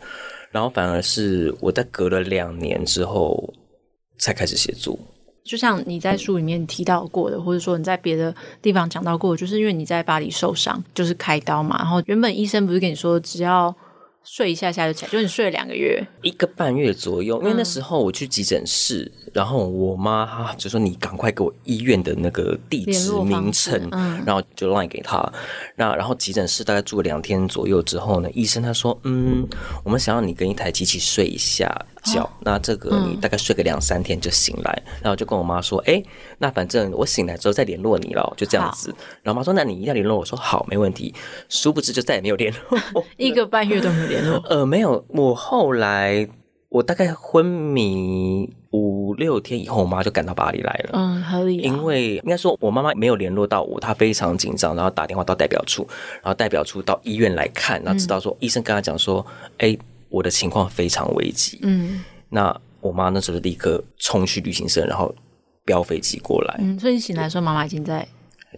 [0.51, 3.53] 然后反而是我在隔了两年之后
[4.19, 4.99] 才开始写作。
[5.45, 13.73] 就像你在书里面提到过的，或者说你在别的地方讲到过，就是因为你在巴黎受伤，就是开刀嘛，然后原本医生不是跟你说只要。
[14.29, 17.39] 睡一下下就起来，就你睡了两个月，一个半月左右。
[17.41, 25.31] 因为那时候我去急诊室，嗯、然后我妈哈就说：“你赶快给我医院的那个地址名称。”嗯，然后就 line 给他。
[25.77, 29.47] 那然后急诊室大概住了两天左右之后呢，医生他说：“嗯，
[29.85, 31.73] 我们想要你跟一台机器睡一下。”
[32.13, 36.01] 觉，那这个你大概睡个两三天就醒来，嗯、然后就跟我妈说，哎，
[36.37, 38.93] 那反正我醒来之后再联络你了，就这样子。
[39.23, 41.13] 然后妈说，那你一定要联络我，说好，没问题。
[41.49, 42.79] 殊不知就再也没有联络，
[43.17, 44.41] 一个半月都没有联络。
[44.49, 46.27] 呃，没有，我后来
[46.69, 50.91] 我大概昏迷五六天以后，我妈就赶到巴黎来了。
[50.93, 51.57] 嗯，合理。
[51.57, 55.87] 因为应该说我妈妈没有联络到我，她非常紧张，然后打电话到代表处，
[56.21, 59.25] 然后代表处到医院来看，然后知道说、嗯、医生跟她讲说，
[59.57, 59.77] 哎。
[60.09, 65.13] 我的情况非常危急，嗯，那我妈那时候就立刻冲去旅行社，然后
[65.65, 68.07] 飙飞机过来，嗯，所以你醒来的时候，妈妈已经在，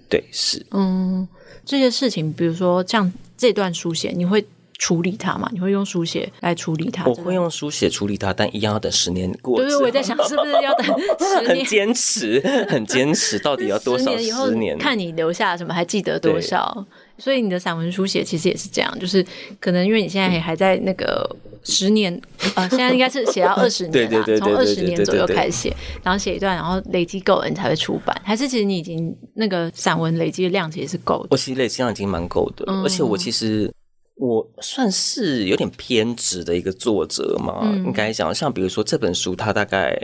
[0.07, 1.27] 对，是，嗯，
[1.65, 4.45] 这些事情，比如说像这段书写，你会
[4.77, 5.49] 处理它吗？
[5.51, 7.05] 你会用书写来处理它？
[7.05, 9.57] 我会用书写处理它，但一样要等十年过。
[9.57, 11.47] 对对，我在想是不是要等十年？
[11.59, 14.47] 很坚持，很坚持，到底要多少十年以后？
[14.47, 14.77] 十年？
[14.77, 16.85] 看你留下什么，还记得多少？
[17.19, 19.25] 所以你的散文书写其实也是这样，就是
[19.59, 21.29] 可能因为你现在也还在那个
[21.63, 22.13] 十年
[22.55, 28.15] 啊、呃，现在应该是写到 二十年了，从二十年左右开始写，然后写一段，然后累积够了，你才会出版。
[28.23, 31.27] 还是其实你已经那个散文累积的量其实是够的？
[31.31, 33.69] 我其实累积量已经蛮够的，嗯、而且我其实
[34.15, 39.99] 我算是有点偏执的一个作者嘛，嗯、应该讲像比如说这本书，它大概。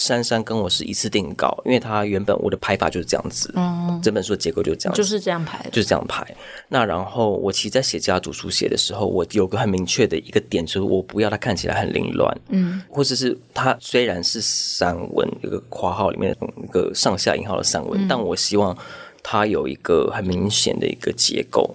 [0.00, 6.26] 珊珊跟我是一次定稿，因为他原本我的排法就是这样子，嗯，这本书的结构就是这样子，就是这样排，就是这样排。
[6.68, 18.76] 那然后我其实，在写家族书写的时候，我有个很明确的一个点，就是我不要它看起来很凌乱，嗯，或者是它虽然是散文，一个括号里面一个上下引号的散文，嗯，但我希望
[19.22, 21.72] 它有一个很明显的一个结构。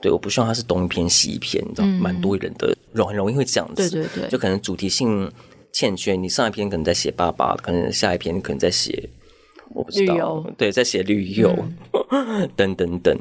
[0.00, 5.28] 对，我不希望它是东一篇西一篇，你知道，蛮、嗯、多人的容很容易会这样子，对对对，就可能主题性。
[5.76, 9.10] 欠缺，你上一篇可能在写爸爸，可能下一篇可能在写
[9.74, 11.54] 我不知道，游对，在写旅游、
[12.10, 13.14] 嗯、 等等等。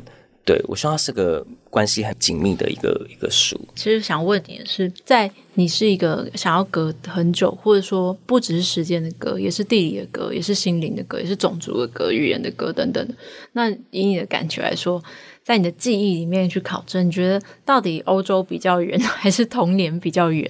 [0.46, 3.60] 对，我希望它是个关系很紧密的一个一个书。
[3.76, 13.06] 其实想问你的是，在你是一个想要隔很久，或者说不只是时间的隔，也是地理的隔，也是心灵的隔，也是种族的隔，语言的隔等等。
[13.52, 15.04] 那以你的感觉来说，
[15.44, 20.50] 在你的记忆里面去考证，你觉得到底欧洲比较远， 还是童年比较远？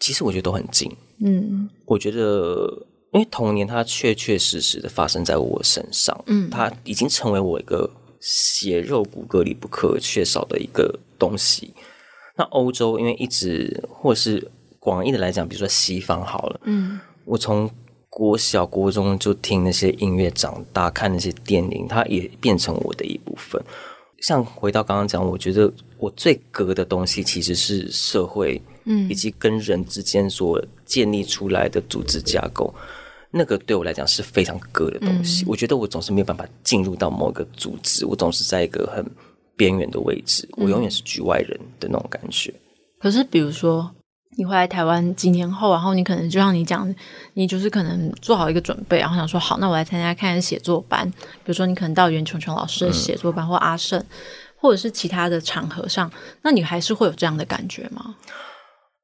[0.00, 0.90] 其实我觉得都很近。
[1.20, 7.88] 嗯，我觉得，因为童年它确确实实的发生在我身上，嗯，它已经成为我一个
[8.20, 11.72] 血肉骨骼里不可缺少的一个东西。
[12.36, 14.50] 那欧洲，因为一直或是
[14.80, 17.70] 广义的来讲，比如说西方好了，嗯，我从
[18.10, 23.62] 国小国中就听那些音乐长大，看那些电影，它也变成我的一部分。
[24.20, 28.60] 像回到刚刚讲，我觉得我最隔的东西其实是社会。
[28.84, 32.72] 嗯，以及跟人之间所建立出来的组织架构，
[33.30, 35.44] 那个对我来讲是非常割的东西。
[35.44, 39.04] 嗯、我觉得我总是没有办法进入到某个组织，我总是在一个很
[39.56, 42.50] 边缘的位置，我永远是局外人的那种感觉。
[42.50, 42.60] 嗯、
[43.00, 43.90] 可是，比如说
[44.36, 46.92] 你回来台湾几年后，然后你可能就像你讲，
[47.34, 51.08] 你就是可能做好一个准备，然后想说好，那我来参加看看写作班。
[51.10, 54.04] 比如说，你可能到袁琼琼老师的写作班，嗯、或阿胜，
[54.56, 56.10] 或者是其他的场合上，
[56.42, 58.16] 那你还是会有这样的感觉吗？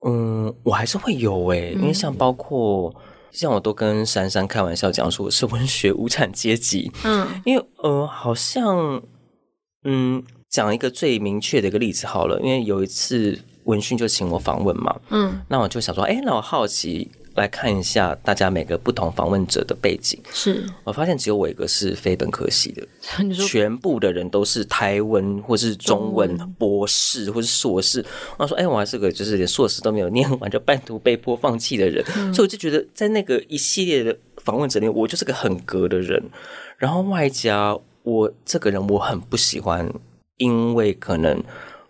[0.07, 2.95] 嗯，我还是会有诶、欸，因为像包括。
[3.33, 9.01] 像我都跟珊珊开玩笑讲说我是文学无产阶级，嗯， 因为呃，好像
[9.85, 17.09] 嗯，讲一个最明确的一个例子好了，因为有一次文讯就请我访问嘛，嗯，那我就想说，哎，那我好奇。
[17.35, 22.87] 来看一下大家每个不同访问者的背景，是我发现只有我一个是非本科系的，
[23.47, 28.05] 全部的人都是台文或是中文博士或是硕士。
[28.37, 36.23] 我说，哎，我还是个就是连硕士都没有念完就半途被迫放弃的人，嗯、所以我就觉得在那个一系列的访问者里面，我就是个很格的人。
[36.77, 39.89] 然后外加我这个人我很不喜欢，
[40.39, 41.43] 因为可能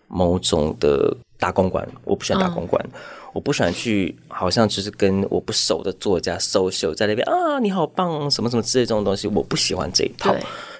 [0.09, 2.85] 某种的大公关，我不喜欢大公关。
[2.85, 3.01] 嗯
[3.33, 10.35] 我不喜欢去，好像就是跟我不熟的作家 social 在那边啊，你好棒，什么什么之类这种东西，我不喜欢这一套。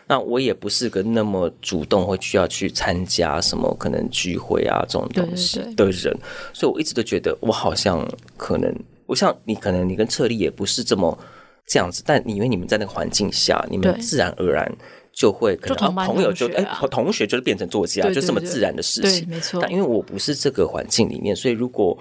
[0.09, 6.13] 那我也不是个那么主动会需要去参加什么可能聚会啊这种东西的人，
[6.53, 8.05] 所以我一直都觉得我好像
[8.37, 8.75] 可能，
[9.07, 11.17] 我像你，可能你跟彻立也不是这么
[11.65, 14.69] 这样子，但因为你们在那个环境下，你们自然而然
[15.13, 19.61] 就会可能朋友就哎，同学就是变成作家，就这么自然的事情，没错。
[19.63, 21.97] 但因为我不是这个环境里面，所以如果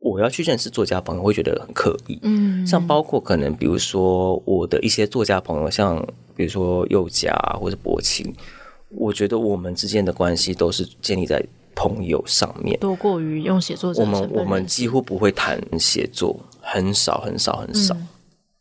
[0.00, 2.18] 我要去认识作家朋友，会觉得很刻意。
[2.22, 6.00] 嗯，像包括可能，比如说我的一些作家朋友，像
[6.36, 8.32] 比如说佑嘉或者柏青，
[8.90, 14.00] 我觉得我们之间的关系都是建立在朋友上面，多过于用写作者。
[14.02, 17.94] 我们我们几乎不会谈写作，很少很少很少。
[17.94, 18.08] 嗯、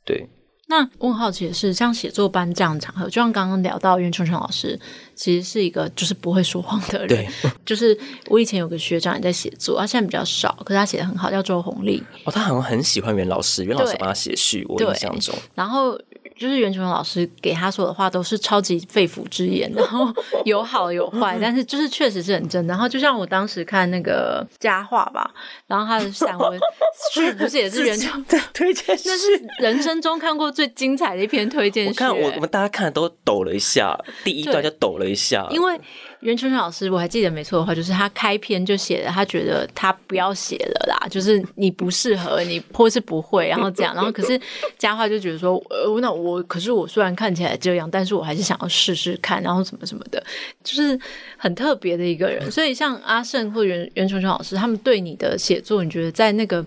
[0.03, 0.27] 对。
[0.67, 4.79] 那我很好奇的是，像写作班这样的场合，就像刚刚聊到袁春春老师，
[5.15, 7.07] 其实是一个就是不会说谎的人。
[7.07, 7.29] 对，
[7.65, 12.03] 就是我以前有个学长也在写作，他现在比较少，可是他写的很好，叫周鸿立。
[12.25, 15.33] 哦，他好像很喜欢袁老师，袁老师帮他写序，我印象中。
[15.55, 15.99] 然后。
[16.39, 20.07] 就是袁琼琼老师给他说的话都是超级肺腑之言，然后
[20.45, 22.65] 有好有坏，但是就是确实是很真。
[22.67, 25.29] 然后就像我当时看那个佳话吧，
[25.67, 26.59] 然后他的散文
[27.13, 28.23] 序不是也是袁琼
[28.53, 29.27] 推荐，那是
[29.59, 31.89] 人生中看过最精彩的一篇推荐序。
[31.89, 35.79] 我看我我们大家看都抖了一下，第一段就抖了一下，因为。
[36.21, 44.37] 袁琼琼老师，我还记得没错的话，就是他开篇就写了，他觉得他不要写了啦，就是你不适合，你或是不会，然后这样，然后可是
[44.79, 50.23] 佳话就觉得说，呃，那我可是我虽然看起来这样，但是我还是想要试试看，然后什么什么的，
[50.63, 50.99] 就是
[51.37, 52.51] 很特别的一个人。
[52.51, 56.65] 所以像阿胜或袁袁琼琼老师，他们对你的写作，你觉得在那个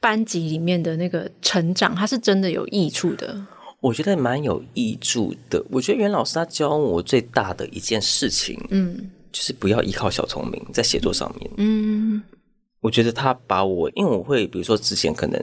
[0.00, 3.36] 班级里面的那个成长，他是真的有益处的？
[3.80, 5.62] 我觉得蛮有益处的。
[5.70, 11.50] 我觉得袁老师他教我最大的一件事情，嗯，就是不要依靠小聪明在写作上面。
[11.58, 12.22] 嗯，
[12.80, 15.38] 我觉得他把我，因为我会比如说之前可能，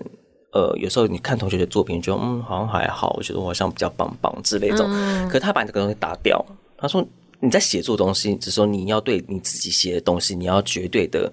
[0.51, 4.87] 呃，有时候你看同学的作品，觉得嗯好像还好，我觉得我好像比较棒棒之类这种。
[4.89, 6.43] 嗯，可是他把这个东西打掉，
[6.77, 7.05] 他说
[7.39, 11.31] 你在写作东西，只是说你要对你自己写的东西，你要绝对的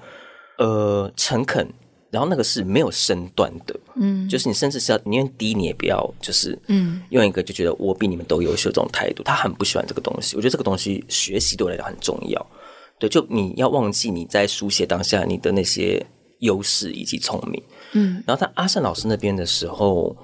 [0.58, 1.68] 呃诚恳。
[2.10, 10.34] 然后那个是没有身段的，嗯，就是你甚至是要宁愿低，你也不要就是，嗯，用一个就觉得我比你们都优秀这种态度，他很不喜欢这个东西。
[10.34, 12.46] 我觉得这个东西学习对我来讲很重要，
[12.98, 16.02] 对，就你要忘记你在书写当下你的那些
[16.38, 18.22] 优势以及聪明，嗯。
[18.26, 20.16] 然后在阿胜老师那边的时候，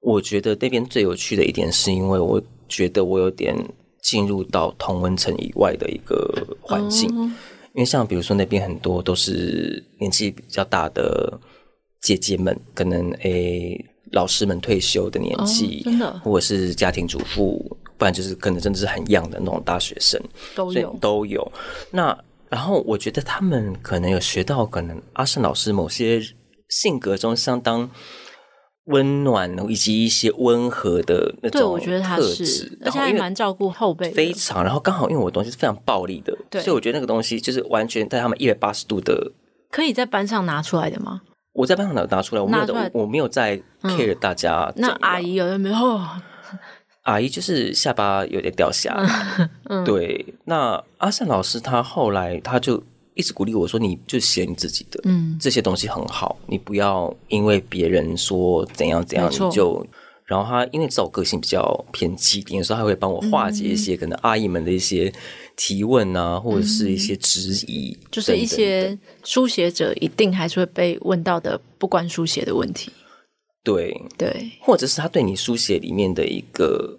[0.00, 3.56] 我觉得那边最有趣的一点是因为我觉得我有点
[4.02, 7.08] 进入到同温层以外的一个环境。
[7.16, 7.30] 哦
[7.72, 11.40] 因为像比如说那边很多都是年纪比较大的
[12.00, 13.78] 姐姐们，可能诶
[14.10, 17.64] 老师们退休的年纪，哦，真的，或者是家庭主妇，
[17.96, 20.20] 不然就是可能真的是很 young 的那种大学生，
[20.56, 21.52] 都有都有。
[21.92, 26.20] 那然后我觉得他们可能有学到，可能阿胜老师某些
[26.70, 27.90] 性格中相当。
[28.86, 34.64] 温暖以及一些温和的那种特质，对，我觉得他是，而且还蛮照顾后辈，非常。
[34.64, 39.30] 然后刚好因为我的东西是非常暴力的，对，所以我觉得那个东西就是完全在他们一百八十度的，
[39.70, 41.20] 可以在班上拿出来的吗？
[41.52, 44.72] 我在班上拿拿出来，我没有的，我没有在 care 大家。
[44.74, 46.00] 那阿姨有没有？
[47.02, 49.50] 阿姨就是下巴有点掉下来。
[49.70, 50.34] 嗯，对。
[50.46, 52.82] 那阿善老师他后来他就。
[53.20, 59.86] 一直鼓励我说：“你就写你自己的，嗯，这些东西很好，你不要因为别人说怎样怎样你就。
[60.24, 65.12] 然后他因为这种个性比较偏激，有时候他会帮我化解一些可能阿姨们的一些
[65.56, 72.90] 提问啊，或者是一些质疑，就是一些书写者一定还是会被问到的不关书写的问题。
[73.62, 76.98] 对对，或者是他对你书写里面的一个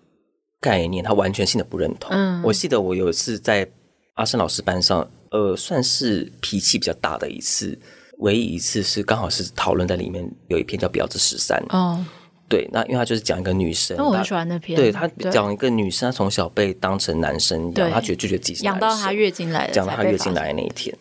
[0.59, 2.11] 概念，他完全性的不认同。
[2.11, 3.67] 嗯，我记得我有一次在。
[4.15, 7.77] 阿胜老师班上，呃，算是脾气比较大的一次，
[8.19, 12.05] 唯一一次是刚好是讨论在里面有一篇叫《婊子十三》哦。
[12.49, 14.75] 对，那因为他就是讲一个女生，那我很喜欢那篇。
[14.75, 20.93] 对他讲一个女生，她从小被当成男生养，她觉得就觉得自己养到她月经来，讲到她月经来的那一天。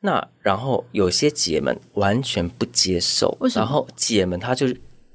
[0.00, 4.66] 那然后有些姐们完全不接受，然后姐们她就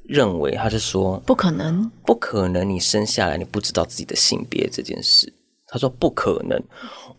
[0.06, 5.34] 认为，她就说不可能，不可能，你生下来你不知道自己的性别这件事。
[5.68, 6.58] 她说不可能，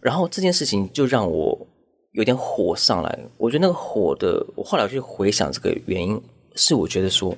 [0.05, 1.67] 然后这件事情就让我
[2.13, 3.19] 有点火上来。
[3.39, 6.21] 我觉得那个火的，我后来去回想这个原因，
[6.55, 7.35] 是我觉得说。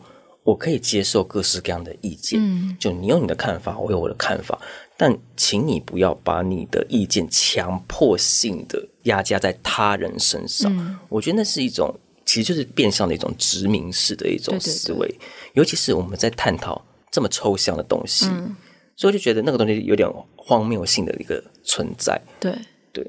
[0.46, 4.56] 我可以接受各式各样的意见，嗯，就你有你的看法，我有我的看法，
[4.96, 10.72] 但请你不要把你的意见强迫性的压加在他人身上。
[10.78, 11.92] 嗯，我觉得那是一种，
[12.24, 15.20] 其实就是变相的一种殖民式的一种思维，对对对，
[15.54, 18.54] 尤其是我们在探讨这么抽象的东西，嗯，
[18.96, 22.20] 所以我就觉得那个东西有点荒谬性的一个存在。
[22.40, 22.52] 对
[22.92, 23.06] 对，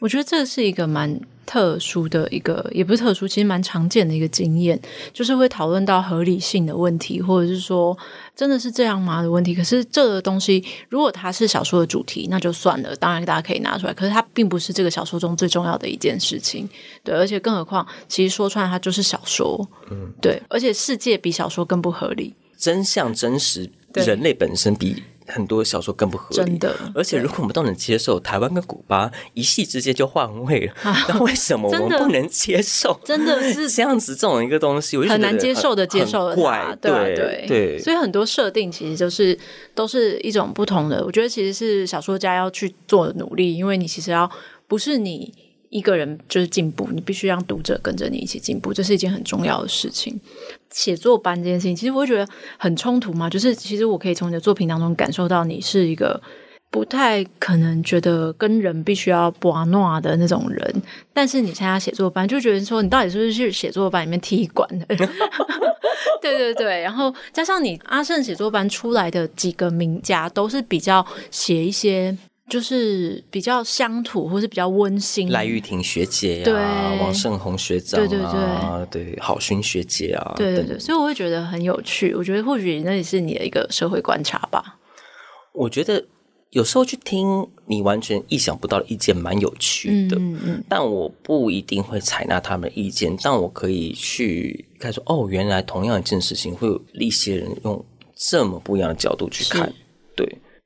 [0.00, 1.20] 我觉得这是一个蛮。
[1.48, 4.78] 特殊的一个也不是特殊，其实蛮常见的一个经验，
[5.14, 7.96] 就是会讨论到合理性的问题，或者是说
[8.36, 9.54] 真的是这样吗的问题。
[9.54, 13.94] 可是这个东西，如果它是小说的主题，那就算了，当然大家可以拿出来。
[13.94, 16.68] 可是它并不是这个小说中最重要的一件事情，
[17.02, 17.14] 对。
[17.14, 20.38] 而且更何况，其实说穿了，它就是小说，嗯，对。
[20.50, 25.02] 而且世界比小说更不合理，真相真实，人类本身比。
[25.28, 26.74] 很多小说更不合理，真的。
[26.94, 30.74] 而且如果我们都能接受台湾跟古巴一夕之间就换位了，
[31.08, 32.98] 那为什么我们不能接受？
[33.04, 37.78] 真的是这样子，这种一个东西，很难接受的接受了怪，对对对，对。
[37.78, 39.38] 所以很多设定其实就是
[39.74, 41.04] 都是一种不同的。
[41.04, 44.30] 我觉得其实是小说家要去做的努力，因为你其实要
[44.66, 45.32] 不是你
[45.70, 50.18] 一个人就是进步，你必须让读者跟着你一起进步，这是一件很重要的事情。
[50.70, 52.26] 写作班这件事情，其实我会觉得
[52.58, 53.28] 很冲突嘛。
[53.28, 56.20] 就是其实我可以从你的作品当中感受到，你是一个
[56.70, 60.82] 不太可能觉得跟人必须要玩闹的那种人。
[61.12, 64.96] 但是你参加写作班，就觉得说你到底是不是去写作班里面踢馆的？
[66.22, 66.80] 对对对。
[66.80, 72.16] 然后加上你阿胜写作班出来的几个名家，都是比较写一些。
[72.48, 75.30] 就是比较乡土，或是比较温馨。
[75.30, 82.14] 赖玉婷学姐呀、啊，王胜宏学长、啊，对对对，对郝勋学姐啊，对对对，所以我会觉得很有趣。
[82.14, 84.78] 我觉得或许那也是你的一个社会观察吧。
[85.52, 86.02] 我觉得
[86.50, 90.16] 有时候去听你完全意想不到的意见，蛮有趣的。
[90.18, 97.84] 嗯嗯，但我不一定会采纳他们的意见，但我可以去看说，哦，原来同样一件事情，会有一些人用
[98.16, 99.74] 这么不一样的角度去看，对。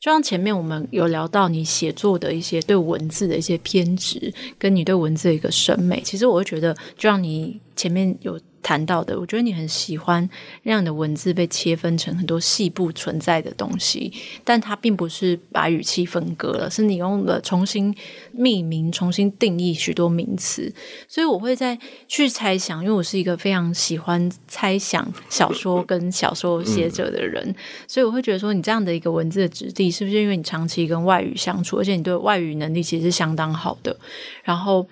[0.02, 8.36] 就像前面我们有聊到你写作的一些对文字的一些偏执，跟你对文字的一个审美，其实我会觉得，就像你前面有。
[8.62, 10.28] 谈到的，我觉得你很喜欢
[10.62, 14.12] 让你的文字被切分成很多细部存在的东西，
[14.44, 17.94] 但它并不是把语气分割了，是你用了重新
[18.30, 20.72] 命名、重新定义许多名词。
[21.08, 27.54] 所以我会在去猜想，因为我是一个非常喜欢猜想小说跟小说写者的人，嗯、
[27.88, 33.96] 所以我会觉得说，你这样的一个文字的质地，是不是因为你长期跟外语相处，而且你对外语能力其实是相当好的，
[34.44, 34.86] 然后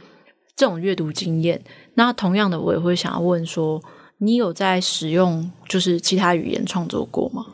[0.57, 1.63] 这种阅读经验。
[1.95, 3.83] 那同样的，我也会想要问说，
[4.19, 7.45] 你有在使用就是其他语言创作过吗？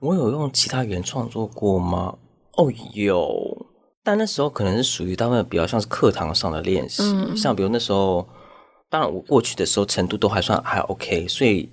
[0.00, 2.14] 我有用其他语言创作过吗？
[2.56, 3.66] 哦，有，
[4.02, 8.26] 但那时候可能是属于他们比较像是课堂上的练习，嗯、像比如那时候，
[8.90, 11.68] 当然我过去的时候程度都还算还 OK，所以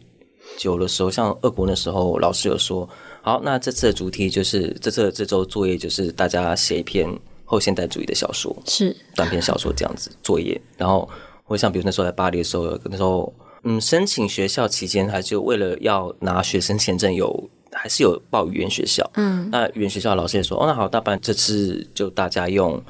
[0.58, 2.88] 久的时候，像俄国那时候，老师有说，
[3.22, 7.10] 好，那这次的主题就是这次这周作业就是大家写一篇
[7.44, 11.10] 后现代主义的小说，是短篇小说这样子作业，然后。
[11.48, 13.32] 我像比如那时候在巴黎的时候，那时候
[13.64, 19.08] 嗯，申请学校期间，还是为了要拿学生签证有，还是有报语言学校。
[19.16, 22.82] 嗯，那语言学校老师也说，哦，那好，大半这次就大家用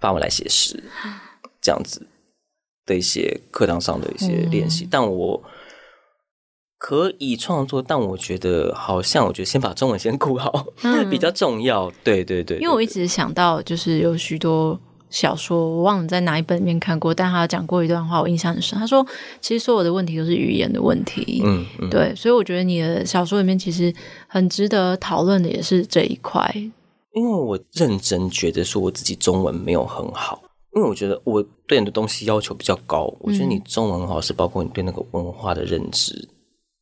[0.00, 0.82] 法文来写诗，
[1.62, 2.04] 这样子
[2.86, 4.84] 的一些课堂上的一些练习。
[4.84, 5.42] 嗯、但我
[6.78, 11.88] 可以创作，但我觉得好像我觉得先把中文先顾好，嗯、 比较重要。
[12.02, 14.76] 对对对，对，因为我一直想到就是有许多。
[15.12, 18.76] 小说我忘了在哪一本里面看过，但他讲过一段话，我印象很深。
[18.78, 19.06] 他说
[19.42, 21.42] ：“其实所有的问题都是语言的问题。
[21.44, 23.94] 嗯”嗯，对，所以我觉得你的小说里面其实
[24.26, 26.50] 很值得讨论的也是这一块。
[27.12, 30.42] 因为我认真觉得说我自己中文没有很好，
[30.74, 33.14] 因为我觉得我对很多东西要求比较高。
[33.20, 36.28] 我觉得你中文很好是包括你对那个文化的认知，嗯、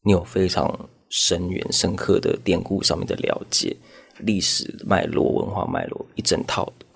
[0.04, 3.76] 你有非常深远、深刻的典故上面的了解，
[4.18, 6.86] 历史脉络、文化脉络一整套的。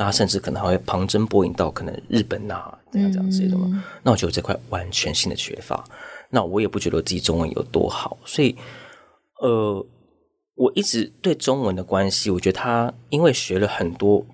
[0.00, 3.66] 那他甚至可能还会旁征博引到可能日本呐、啊，这样这样之类的嘛。
[3.70, 5.84] 嗯、那我觉得这块完全性的缺乏。
[6.30, 8.56] 那我也不觉得自己中文有多好，所以
[9.42, 9.86] 呃，
[10.54, 14.24] 我一直对中文的关系，我觉得他因为学了很多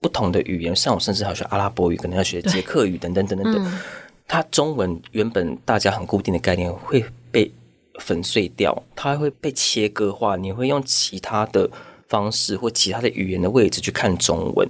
[0.00, 3.62] 不同的语言，像我甚至还要学阿拉伯语，可能要学捷克语等等等等等。
[3.62, 3.78] 嗯、
[4.26, 7.52] 它中文原本大家很固定的概念会被
[8.00, 11.68] 粉碎掉，它会被切割化，你会用其他的
[12.08, 14.68] 方式或其他的语言的位置去看中文。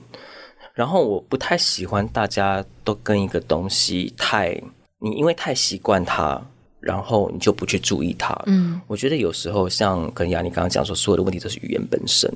[0.75, 4.51] 然后我不太喜欢大家都跟一个东西太，
[4.99, 6.41] 你因为太习惯它，
[6.81, 8.35] 然后你就不去注意它。
[8.47, 12.29] 嗯，我觉得有时候像跟雅妮刚刚讲说，所有的问题都是语言本身。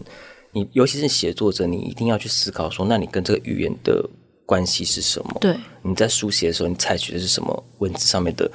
[0.52, 4.08] 你尤其是写作者，你一定要去思考说，那你跟这个语言的
[4.46, 5.36] 关系是什么？
[5.40, 8.50] 对，你在书写的时候，你采取的是什么文字上面的？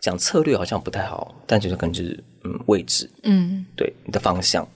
[0.00, 4.66] 讲策略好像不太好，但就是可能就是嗯位置，嗯，对，你的方向，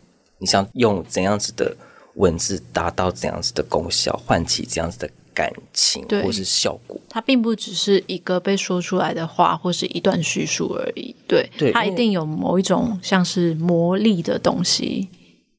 [0.42, 1.74] 你想用怎样子的。
[2.16, 7.00] 文字达到怎样子的功效，唤起这样子的感情，或是效果。
[7.08, 11.16] 它并不只是一个被说出来的话，或是一段叙述而已。
[11.26, 15.08] 对，对，它一定有某一种像是魔力的东西。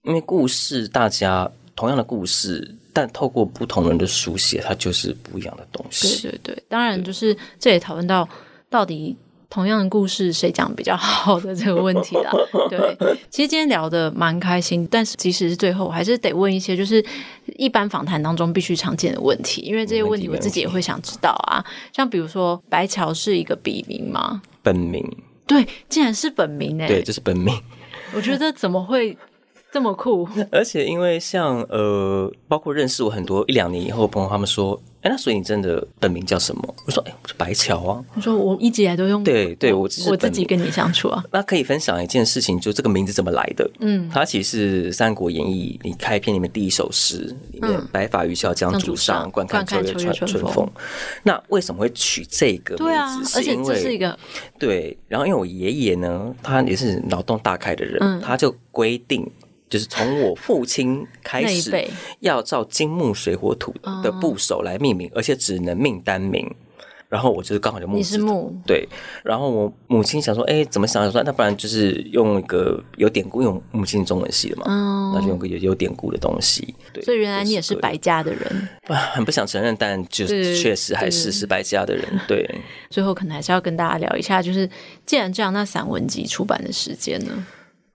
[0.04, 6.22] 因为故事，大家同样的故事，但透过不同人的书写，它就是不一样的东西。
[6.22, 8.30] 对对对，当然就是这也讨论到
[8.70, 9.18] 到底。
[9.54, 12.32] 同样的故事，谁讲比较好的这个问题啦？
[12.72, 12.98] 对，
[13.30, 17.06] 其实今天聊得蛮开心，但是即使是最后，我还是得问一些，就是
[17.58, 21.64] 一般访谈当中必须常见的问题，因为这些问题我自己也会想知道啊。
[21.96, 24.42] 像比如说，白乔是一个笔名吗？
[24.64, 25.08] 本名。
[25.46, 26.88] 对，竟然是本名哎！
[26.88, 27.56] 对，这是本名。
[28.16, 29.16] 我觉得怎么会
[29.72, 30.28] 这么酷？
[30.52, 34.82] 而且因为像呃，包括认识我很多一两年以后的朋友，他们说。
[35.04, 36.76] 哎，那所以你真的本名叫什么？
[36.86, 38.02] 我说，哎，我是白乔啊。
[38.16, 41.22] 我说，我一直以来都用对对，我我自己跟你相处啊。
[41.30, 43.70] 那可以分享一件事情，就这个名字怎么来的？
[43.80, 44.50] 嗯，它其实
[44.84, 50.66] 是《三国演义》你开篇里面第一首诗里面，“白发渔樵江渚上，观看秋月春春风。”
[51.22, 52.84] 那为什么会取这个名字？
[52.86, 54.18] 对啊，而且这是一个
[54.58, 54.98] 对。
[55.10, 59.30] 然后因为我爷爷呢，他也是脑洞大开的人，他就规定。
[59.74, 66.48] 就是从我 父亲开始，要照金木水火土的部首来命名，而且只能命单名。
[67.10, 68.88] 然后我就是刚好就木，你是木对。
[69.24, 71.24] 然后我母亲想说，哎，怎么想说？
[71.24, 76.74] 那不然就是用一个有典故，用母亲中文系的嘛，那就用个有有典故的东西。
[76.92, 78.68] 对，所以原来你也是白家的人，
[79.12, 82.06] 很不想承认，但就是确实还是是白家的人。
[82.28, 82.48] 对，
[82.92, 84.70] 最后可能还是要跟大家聊一下，就是
[85.06, 87.46] 既然这样，那散文集出版的时间呢？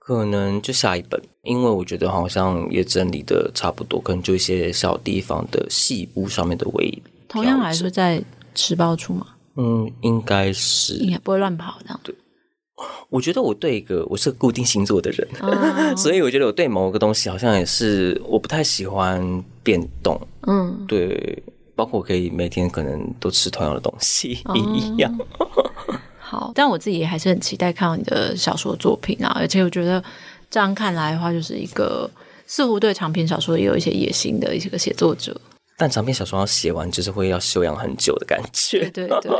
[0.09, 6.91] 可能就下一本，因为我觉得好像也整理的差不多，可能就一些小地方的细部上面的微。
[7.27, 8.19] 同样还是在
[8.55, 9.27] 时报出吗？
[9.55, 11.99] 嗯，应该是，应该不会乱跑这样。
[12.01, 12.15] 对，
[13.11, 19.21] 我觉得我对一个我是个固定星座的人，哦、 所以我觉得我对某个东西好像也是我不太喜欢
[19.61, 20.19] 变动。
[20.47, 21.43] 嗯，对，
[21.75, 25.15] 包括我可以每天可能都吃同样的东西一样。
[26.29, 29.31] 好，但我自己还是很期待看到你的小说作品啊！
[29.35, 30.03] 而且我觉得
[30.51, 32.07] 这样看来的话，就是一个
[32.45, 35.35] 似乎对长篇小说也有一些野心的一些个写作者。
[35.75, 38.87] 但长篇小说要写完，就是会要修养很久的感觉。
[38.89, 39.31] 对对，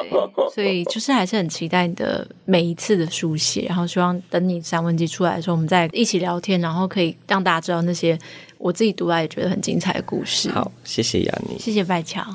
[0.55, 8.17] 所以就是还是很期待你的每一次的书写，然后希望等你散文集出来的时候，我们再一起聊天，然后可以让大家知道那些
[8.57, 10.49] 我自己读来也觉得很精彩的故事。
[10.49, 12.25] 好，谢谢雅妮，谢谢白乔。